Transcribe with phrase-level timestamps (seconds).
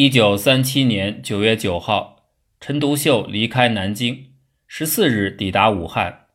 [0.00, 2.28] 一九三七年九月九号，
[2.60, 4.26] 陈独秀离开南京，
[4.68, 6.26] 十四日抵达武汉。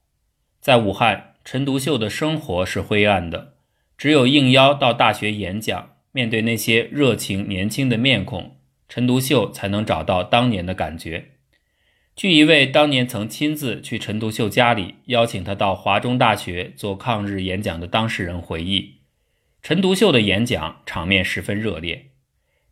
[0.59, 3.53] 在武汉，陈独秀的生活是灰暗的，
[3.97, 8.57] 只有应邀到大学演讲，面对那些热情年轻的面孔，
[8.89, 11.29] 陈独秀才能找到当年的感觉。
[12.17, 18.95] 据一位当年曾亲自去陈独秀家里邀请他到华中大学做抗日演讲的当事人回忆，
[19.61, 22.09] 陈独秀的演讲场面十分热烈。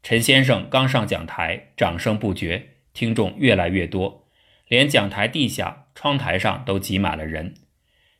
[0.03, 4.27] 陈先生刚上讲台，掌声不绝，听众越来越多，
[4.67, 7.53] 连讲台地下、窗台上都挤满了人。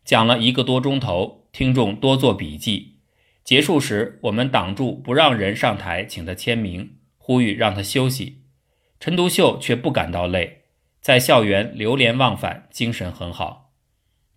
[0.06, 2.98] 讲了一个多钟头，听众多做笔记。
[3.44, 8.44] 结束时，我们挡住不让人上台，请他签名，呼吁让他休息。
[9.00, 10.66] 陈独秀却不感到累，
[11.02, 13.74] 在校园流连忘返，精神很好。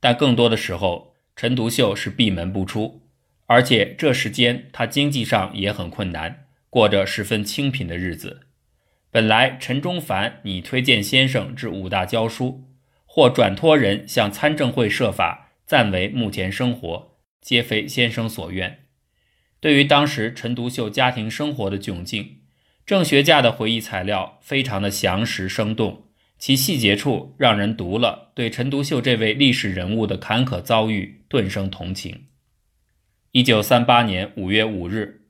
[0.00, 3.02] 但更多的时候，陈独秀是闭门不出，
[3.44, 6.43] 而且这时间他经济上也很困难。
[6.74, 8.48] 过着十分清贫的日子。
[9.08, 12.64] 本来陈中凡拟推荐先生至武大教书，
[13.06, 18.86] 或转托人向参政会设法暂为目前生活，皆非先生所愿。
[19.60, 22.38] 对于当时陈独秀家庭生活的窘境，
[22.84, 26.08] 郑学家的回忆材料非常的详实生动，
[26.40, 32.24] 其细节处让人读了对陈独秀这位历史人物的坎坷遭遇顿生同情。
[33.30, 35.20] 一九三八年五月五日。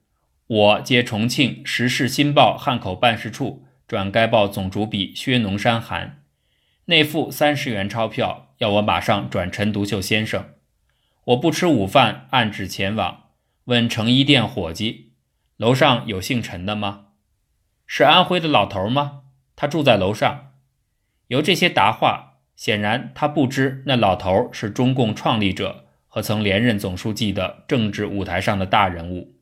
[0.47, 6.21] 我接重庆《时事新报》汉口办事处转该报总主笔薛农山函，
[6.85, 10.51] 内附三十元钞票，要我马上转陈独秀先生。
[11.23, 13.29] 我不吃午饭，按指前往，
[13.63, 15.13] 问成衣店伙计
[15.57, 17.05] ：“楼上有姓陈的吗？
[17.87, 19.21] 是安徽的老头吗？
[19.55, 20.51] 他住在楼上。”
[21.29, 29.34] 由这些答话，显然他不知那老头是中共创立者和曾连任总书记的政治舞台上的大人物。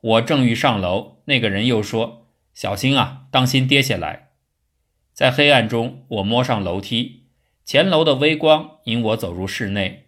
[0.00, 4.30] 我正欲上楼，那个人又说：“小心啊，当心跌下来。”
[5.12, 7.26] 在黑暗中，我摸上楼梯，
[7.64, 10.06] 前楼的微光引我走入室内。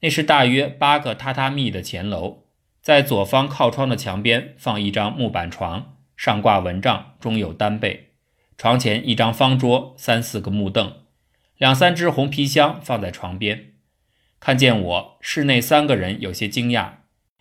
[0.00, 2.44] 那是大约八个榻榻米的前楼，
[2.80, 8.10] 在左方靠窗的墙边放一张木板床，上挂蚊帐，中有单被。
[8.56, 11.04] 床前一张方桌，三四个木凳，
[11.56, 13.74] 两三只红皮箱放在床边。
[14.40, 16.90] 看见我，室内三个人有些惊讶。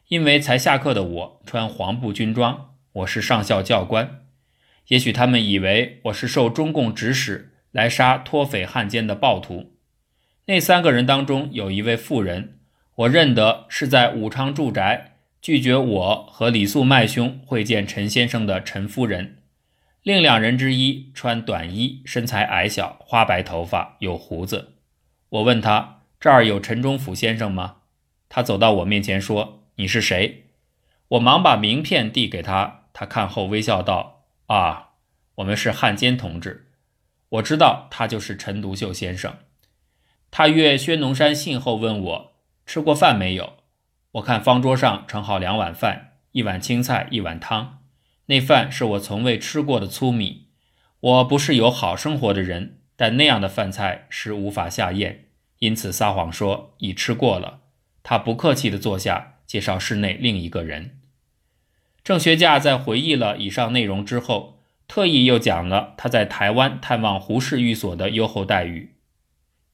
[0.07, 4.21] 因为才下课的我穿黄布军装，我是上校教官，
[4.87, 9.73] 也许他们以为我是受中共指使来杀脱匪汉奸的暴徒。
[10.45, 12.59] 那三个人当中有一位妇人，
[12.95, 19.39] 我认得是在武昌住宅拒绝我和李素麦兄会见陈先生的陈夫人。
[20.03, 24.75] 另两人之一穿短衣，身材矮小，花白头发，有胡子。
[25.27, 27.79] 我问他：“这儿有陈忠甫先生吗？”
[28.29, 29.56] 他走到我面前说。
[29.79, 30.45] 你是谁？
[31.09, 34.93] 我忙把名片递给他，他看后微笑道：“啊，
[35.35, 36.71] 我们是汉奸同志。”
[37.29, 39.37] 我知道他就是陈独秀先生。
[40.31, 42.33] 他阅薛农山信后问我
[42.65, 43.57] 吃过饭没有。
[44.13, 47.83] 我看方桌上盛好两碗饭，一碗青菜，一碗汤。
[48.25, 50.47] 那饭是我从未吃过的粗米。
[50.99, 55.25] 我不是有好生活的人，但那样的饭菜是无法下咽，
[55.59, 57.59] 因此撒谎说已吃过了。
[58.01, 59.35] 他不客气地坐下。
[59.47, 60.99] 介绍室内另一个人。
[62.03, 68.95] 郑学稼在回忆了以上内容之后，特意又讲了他在台湾探望胡适寓所的优厚待遇。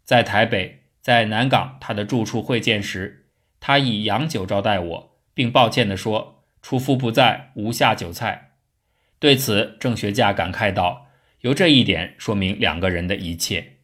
[0.03, 3.28] 在台北，在南港他的住处会见时，
[3.59, 8.51] 他以洋酒招待我，并抱歉地说：“厨夫不在，无下酒菜。”
[9.19, 11.07] 对此，郑学稼感慨道
[11.41, 13.78] ：“由这一点说明两个人的一切。”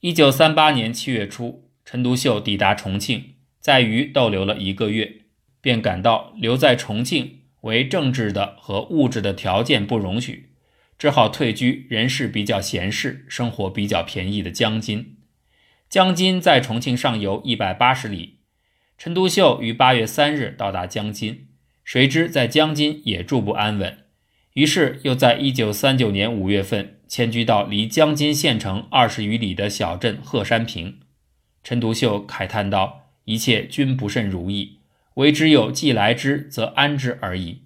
[0.00, 3.34] 一九三八年七月初，陈独秀抵达重庆。
[3.68, 5.16] 在渝逗留了一个月，
[5.60, 10.52] 便感到留在重庆为政治的和物质的条件不容许，
[10.98, 15.18] 只好退居人事比较闲适、生活比较便宜的江津。
[15.90, 18.38] 江津在重庆上游一百八十里。
[18.96, 21.48] 陈独秀于八月三日到达江津，
[21.84, 23.98] 谁知在江津也住不安稳，
[24.54, 31.00] 于是又在一九三九年五月份迁居到离江津县城二十余里的小镇鹤山坪。
[31.62, 33.04] 陈独秀慨叹道。
[33.28, 34.78] 一切均不甚如意，
[35.16, 37.64] 唯只有既来之则安之而已。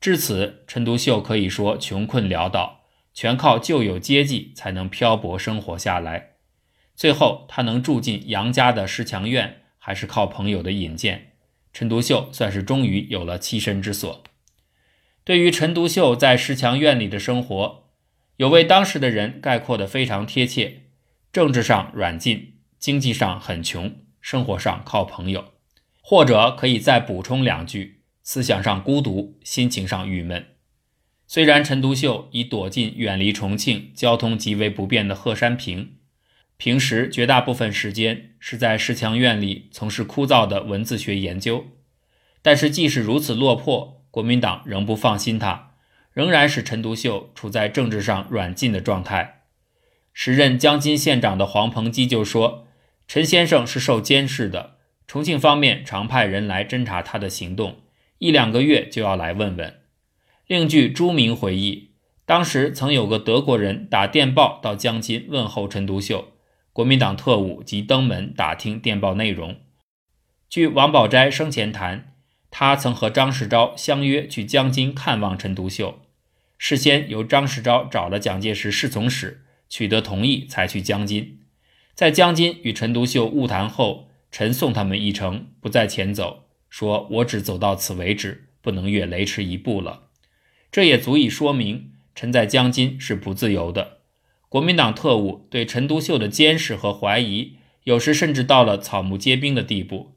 [0.00, 2.80] 至此，陈独秀可以说穷困潦倒，
[3.14, 6.30] 全靠旧有接济才能漂泊生活下来。
[6.96, 11.34] 最后，他能住进杨家的石墙院，还是靠朋友的引荐。
[11.72, 14.24] 陈独秀算是终于有了栖身之所。
[15.22, 17.84] 对于陈独秀在石墙院里的生活，
[18.38, 20.86] 有位当时的人概括得非常贴切：
[21.32, 23.94] 政治上软禁，经济上很穷。
[24.30, 25.54] 生活上靠朋友，
[26.02, 30.48] 或者可以再补充两句：思想上孤独，心情上郁闷。
[31.26, 35.94] 虽然陈独秀已躲进远离重庆、交通极为不便的鹤山坪，
[36.58, 41.64] 平时绝大部分时间是在石墙院里从事枯燥的文字学研究，
[42.42, 45.70] 但是即使如此落魄，国民党仍不放心他，
[46.12, 49.44] 仍然使陈独秀处在政治上软禁的状态。
[50.12, 52.66] 时任江津县长的黄鹏基就说
[53.08, 54.76] ：“陈先生是受监视的，
[55.06, 57.80] 重庆方面常派人来侦查他的行动，
[58.18, 59.80] 一两个月就要来问问。”
[60.46, 61.92] 另据朱明回忆，
[62.26, 66.32] 当时曾有个德国人打电报到江津问候陈独秀，
[66.74, 69.56] 国民党特务即登门打听电报内容。
[70.50, 72.12] 据王宝斋生前谈，
[72.50, 76.02] 他曾和张世钊相约去江津看望陈独秀，
[76.58, 81.37] 事先由张世钊找了蒋介石侍从室，取得同意才去江津。
[81.98, 90.04] 在江津与陈独秀晤谈后，陈送他们一程，不再前走，说：“我只走到此为止，不能越雷池一步了。”
[90.70, 93.98] 这也足以说明陈在江津是不自由的。
[94.48, 100.14] 国民党特务对陈独秀的监视和怀疑，有时甚至到了草木皆兵的地步。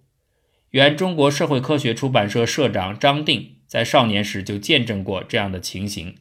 [0.70, 6.18] 原中国社会科学出版社社长张定在少年时就见证过这样的情形。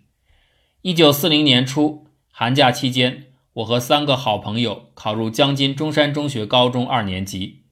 [0.81, 3.30] 一九四零年初寒假期间，
[3.61, 7.65] 我和三个好朋友考入江津中山中学高中二年级。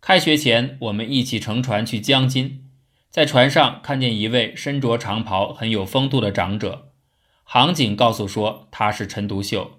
[0.00, 2.68] 开学前，我们一起乘船去江津。
[3.10, 6.90] 在船上看见一位身着长袍、很有风度的长者，
[7.44, 9.78] 航警告诉说他是陈独秀。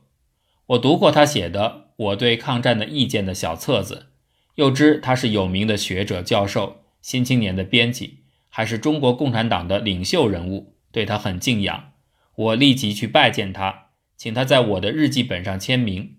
[0.68, 4.08] 我读过他写的《我对抗战的意见》的小册子，
[4.56, 6.68] 又知他是有名的学者、教授，
[7.02, 8.20] 《新青年》的编辑，
[8.50, 11.92] 还是中国共产党的领袖人物，对他很敬仰。
[12.36, 13.83] 我立即去拜见他，
[14.24, 16.16] 请他在我的日记本上签名。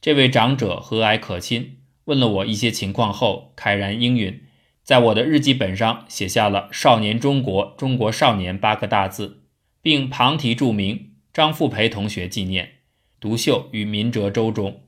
[0.00, 4.42] 这位长者和蔼可亲，问了我一些情况后，慨然应允。
[4.82, 9.44] 在我的日记本上写下了“少年中国，中国少年”八个大字，
[9.80, 12.78] 并旁题注明“张富培同学纪念，
[13.20, 14.82] 独秀与民哲周中”。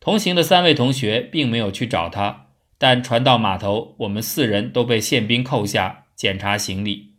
[0.00, 2.46] 同行的三位同学并没有去找他，
[2.78, 7.11] 但船到码头，我们四人都被宪兵扣下检查行李，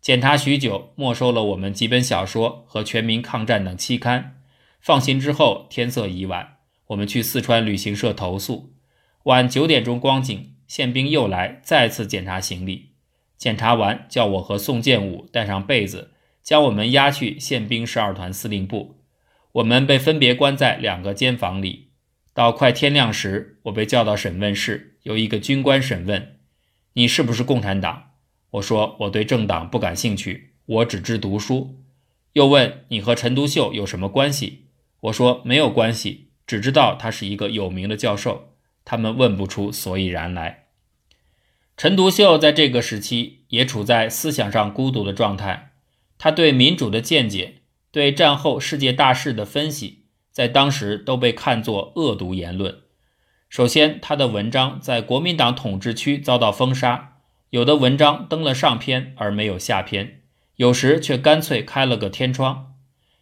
[0.00, 4.40] 检查许久，没收了我们几本小说和《全民抗战》等期刊。
[4.80, 6.56] 放行之后，天色已晚，
[6.86, 8.72] 我们去四川旅行社投诉。
[9.24, 10.54] 晚九点钟光景。
[10.70, 12.90] 宪兵又来再次检查行李，
[13.36, 16.12] 检查完叫我和宋建武带上被子，
[16.44, 19.00] 将我们押去宪兵十二团司令部。
[19.50, 21.88] 我们被分别关在两个监房里。
[22.32, 26.36] 到快天亮时，我被叫到审问室，由一个军官审问
[26.94, 28.09] ：“你是不是共产党？”
[28.52, 31.76] 我说：“我对政党不感兴趣，我只知读书。”
[32.34, 34.66] 又问：“你和陈独秀有什么关系？”
[35.02, 38.54] 我说：“没有关系，只知道他是一个有名的教授。”
[38.84, 40.64] 他们问不出所以然来。
[41.76, 45.72] 陈独秀在这个时期也处在思想上孤独的状态，
[46.18, 47.62] 他对民主的见解、
[47.92, 52.80] 对战后世界大势的分析，在当时都被看作恶毒言论。
[53.48, 57.09] 首先，他的文章在国民党统治区遭到封杀，
[57.50, 60.22] 有的文章登了上篇而没有下篇，
[60.54, 62.74] 有时却干脆开了个天窗。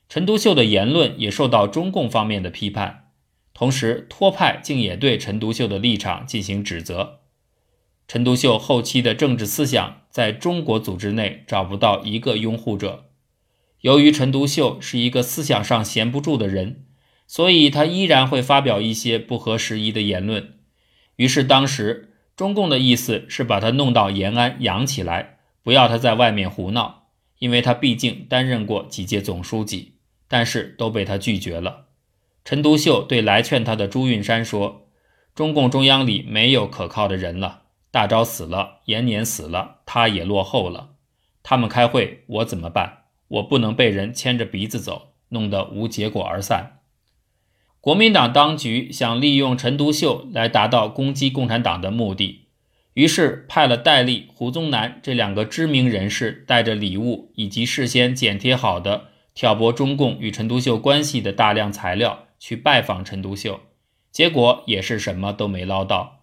[0.07, 3.07] 陈独秀的言论也受到中共方面的批判。
[3.55, 7.21] 同时，托派竟也对陈独秀的立场进行指责。
[8.07, 13.07] 陈独秀后期的政治思想在中国组织内找不到一个拥护者。
[13.81, 16.85] 由于陈独秀是一个思想上闲不住的人，
[17.27, 20.55] 所以他依然会发表一些不合时宜的言论。
[21.17, 22.08] 于是，当时
[22.39, 27.09] 中共的意思是把他弄到延安养起来，不要他在外面胡闹，
[27.41, 29.97] 因为他毕竟担任过几届总书记，
[30.29, 31.87] 但是都被他拒绝了。
[32.45, 34.87] 陈独秀对来劝他的朱运山说
[35.35, 40.91] ：“中共中央里没有可靠的人了，大钊死了，延年死了，他也落后了。
[41.43, 42.99] 他们开会，我怎么办？
[43.27, 46.78] 我不能被人牵着鼻子走，弄得无结果而散。”
[47.81, 52.49] 国民党当局想利用陈独秀来达到攻击共产党的目的，
[52.95, 62.27] 于是派了戴笠、胡宗南这两个知名人士，带着礼物以及事先剪贴好的挑拨中共与陈独秀关系的大量材料。
[62.41, 63.59] 去拜访陈独秀，
[64.13, 66.21] 结果也是什么都没捞到。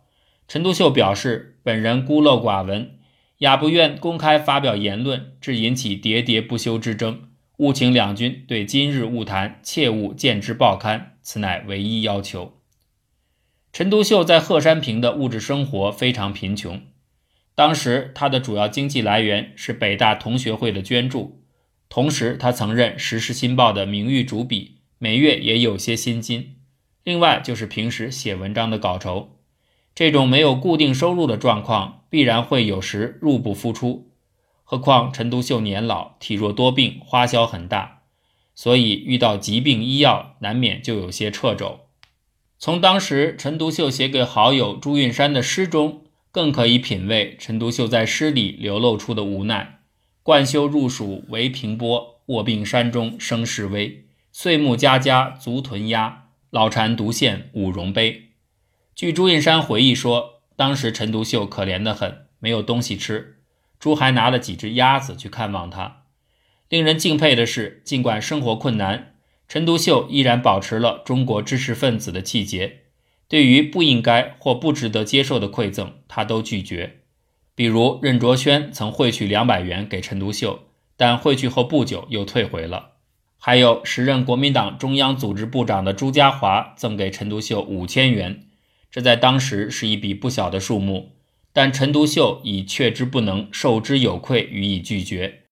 [0.48, 2.92] 陈独秀表示，本人孤陋寡闻，
[3.40, 7.24] 雅不愿公开发表言论，致引起喋喋不休之争。
[7.58, 12.62] 务请两军对今日晤谈，切勿见之报刊，此乃唯一要求。
[13.74, 16.82] 陈独秀在鹤山坪的物质生活非常贫穷，
[17.56, 21.44] 当时他的主要经济来源是北大同学会的捐助，
[21.90, 24.76] 同时他曾任《时事新报》的名誉主笔。
[24.98, 26.56] 每月也有些薪金，
[27.04, 29.40] 另外就是平时写文章的稿酬。
[29.94, 34.12] 这种没有固定收入的状况，必然会有时入不敷出。
[34.64, 37.95] 何况陈独秀年老体弱多病，花销很大，
[38.56, 41.82] 所以遇到疾病医药，难免就有些掣肘。
[42.58, 49.82] 从当时陈独秀写给好友朱运山的诗中，更可以品味陈独秀在诗里流露出的无奈。
[50.24, 54.06] 冠休入蜀为平波，卧病山中生势危。
[54.32, 58.32] 岁暮家家足豚鸭，老蝉独羡五荣悲。
[58.96, 63.40] 据朱运山回忆说，当时陈独秀可怜得很，没有东西吃。
[63.78, 66.05] 朱还拿了几只鸭子去看望他。
[66.76, 69.14] 令人敬佩的是，尽管生活困难，
[69.48, 72.80] 陈独秀依然保持了中国知识分子的气节。
[73.30, 76.98] 对于不应该或不值得接受的馈赠，他都拒绝。
[77.56, 80.64] 比如任卓轩曾汇去两百元给陈独秀，
[80.98, 82.96] 但汇去后不久又退回了。
[83.38, 88.48] 还有时任国民党中央组织部长的朱家骅赠给陈独秀五千元，
[88.92, 91.14] 这在当时是一笔不小的数目，
[91.54, 95.44] 但陈独秀以却之不能，受之有愧予以拒绝。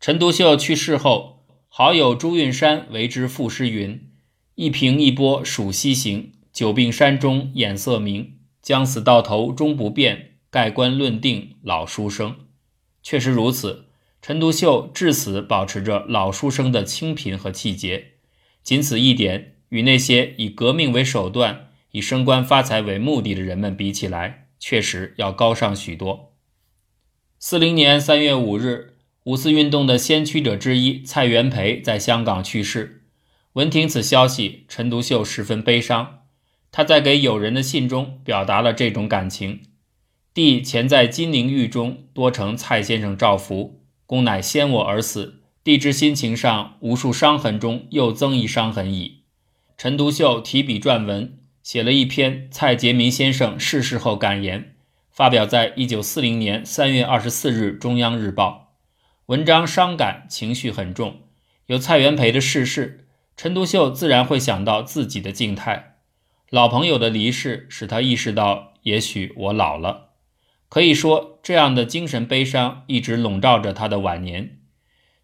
[0.00, 4.10] 陈独秀去世后，好友朱运山为之赋诗云
[4.54, 12.36] ：“一平一波数西行，久病山中眼色明，将死到头终不变。”盖棺论定老书生，
[13.02, 13.86] 确实如此。
[14.22, 18.12] 陈独秀至死保持着老书生的清贫和气节，
[18.62, 26.32] 仅此一点，与那些以革命为手段、以升官发财为目的的人们比起来，确实要高尚许多。
[27.38, 28.95] 四零年三月五日，
[29.26, 33.02] 五四运动的先驱者之一蔡元培在香港去世。
[33.54, 36.20] 闻听此消息，陈独秀十分悲伤。
[36.70, 39.62] 他在给友人的信中表达了这种感情。
[40.32, 45.42] 弟前在金陵狱中，多承蔡先生诏服，公乃先我而死。
[45.64, 49.22] 弟之心情上，无数伤痕中又增一伤痕矣。
[49.76, 54.76] 陈独秀提笔撰文，写了一篇蔡杰明先生逝世后感言，
[55.10, 58.62] 发表在一九四零年三月二十四日《中央日报》。
[59.26, 61.22] 文章伤感，情绪很重。
[61.66, 65.96] 有蔡元培的逝世，陈独秀自然会想到自己的静态。
[66.48, 70.10] 老朋友的离世，使他意识到，也许我老了。
[70.68, 74.60] 可以说，这样的精神悲伤一直笼罩着他的晚年。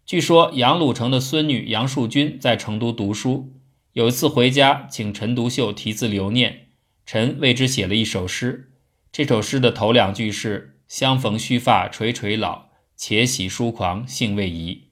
[0.05, 3.53] 据说，杨鲁成的孙女杨树君在成都读书，
[3.93, 6.67] 有一次回家，请陈独秀题字留念，
[7.05, 8.73] 陈为之写了一首诗。
[9.13, 12.65] 这首诗的头两句是“相逢须发垂垂老，
[13.05, 14.83] 且喜疏狂性未移”。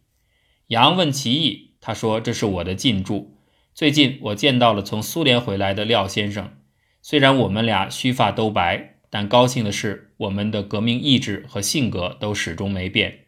[0.67, 3.37] 杨问其意，他说：“这是我的近注。
[3.73, 6.57] 最近我见到了从苏联回来的廖先生，
[7.01, 13.27] 虽然我们俩须发都白。”但高兴的是，我们的革命意志和性格都始终没变。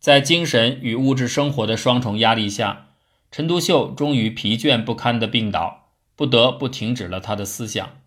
[0.00, 2.90] 在精神与物质生活的双重压力下，
[3.30, 8.00] 陈独秀终于疲倦不堪地病倒，不得不停止了他的思想。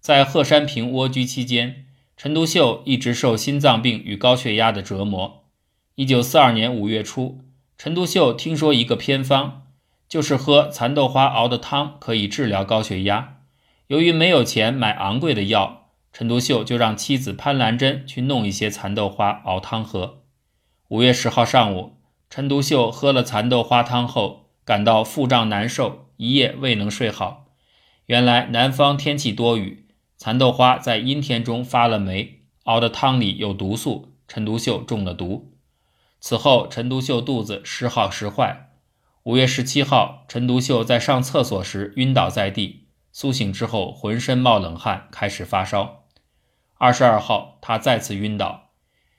[0.00, 1.83] 在鹤山坪蜗居期间，
[2.16, 5.44] 陈独秀一直受心脏病与高血压的折磨。
[5.94, 7.40] 一九四二年五月初，
[7.76, 9.62] 陈独秀听说一个偏方，
[10.08, 13.38] 就是喝蚕豆花熬的汤可以治疗高血压。
[13.86, 15.82] 由于没有钱买昂贵的药。
[16.16, 20.22] 陈独秀就让妻子潘兰珍去弄一些蚕豆花熬汤喝。
[20.86, 21.94] 五月十号上午，
[22.30, 27.46] 陈独秀喝了蚕豆花汤后，感到腹胀难受，一夜未能睡好。
[28.06, 29.83] 原来南方天气多雨，
[30.24, 35.52] 蚕豆花在阴天中发了霉，熬的汤里有毒素，陈独秀中了毒。
[36.18, 38.70] 此后，陈独秀肚子时好时坏。
[39.24, 46.06] 五月十七号，陈独秀在上厕所时晕倒在地，苏醒之后浑身冒冷汗，开始发烧。
[46.78, 48.70] 二十二号，他再次晕倒，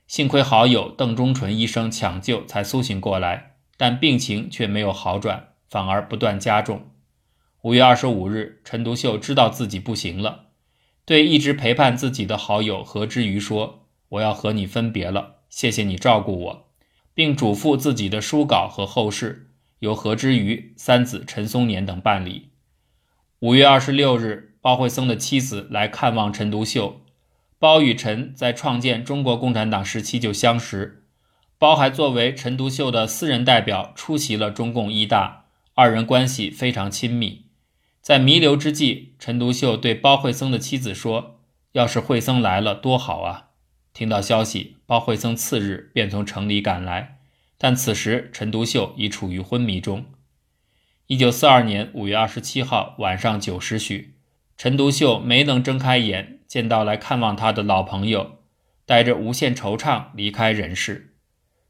[0.08, 6.90] 幸亏好友邓中纯医生抢救才苏醒过来，但病情却没有好转，反而不断加重。
[7.62, 10.45] 五月二十五日，陈独秀知道自己不行了，
[11.06, 16.66] 对一直陪伴自己的好友何之瑜说：“我要和你分别了，谢谢你照顾我。”
[17.14, 22.50] 并嘱咐自己的书稿和后事由何之瑜、三子陈松年等办理。
[23.38, 27.00] 五月二十六日，包惠僧的妻子来看望陈独秀。
[27.58, 31.04] 包与陈在创建中国共产党时期就相识，
[31.56, 37.45] 包还作为陈独秀的私人代表出席了中共一大，二人关系非常亲密。
[38.06, 41.40] 在弥留之际，陈独秀对包惠僧的妻子说
[41.74, 43.48] ：“要是惠僧来了，多好啊！”
[43.92, 47.18] 听到消息，包惠僧次日便从城里赶来，
[47.58, 50.04] 但此时陈独秀已处于昏迷中。
[51.08, 54.14] 一九四二年五月二十七号晚上九时许，
[54.56, 56.38] 陈独秀没能睁开眼。
[56.46, 58.38] 见到来看望他的老朋友，
[58.84, 61.16] 带着无限惆怅离开人世。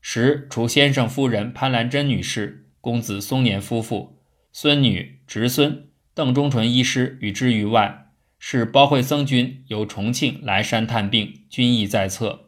[0.02, 4.18] 时除先生夫人潘兰珍女士、公子松年夫妇、
[4.52, 8.06] 孙女、侄孙邓中纯医师与之于外，
[8.38, 12.46] 是包惠僧君由重庆来山探病，军意在侧。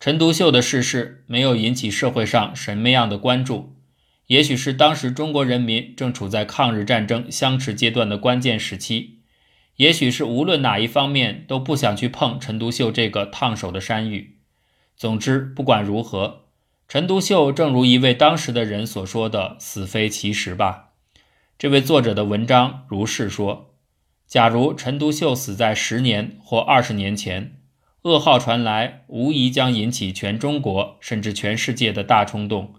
[0.00, 3.76] 陈独秀的逝世没有引起社会上什么样的关注，
[4.26, 9.20] 也许是当时中国人民正处在抗日战争相持阶段的关键时期，
[9.76, 14.38] 也许是无论哪一方面都不想去碰陈独秀这个烫手的山芋。
[14.96, 16.46] 总之，不管如何，
[16.88, 20.93] 陈独秀正如一位当时的人所说的“死非其实”吧。
[21.56, 23.76] 这位作者的文章如是说：
[24.26, 27.60] 假如陈独秀死在十年或二十年前。
[28.02, 32.74] 噩耗传来，无疑将引起全中国甚至全世界的大冲动。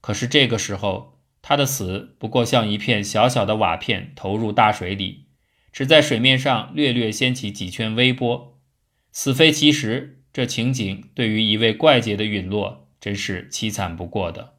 [0.00, 5.26] 可是这个时候，他的死不过像一片小小的瓦片投入大水里，
[5.70, 8.58] 只在水面上略略掀起几圈微波。
[9.12, 14.53] 死非其实，这情景对于一位怪杰的陨落，真是凄惨不过的。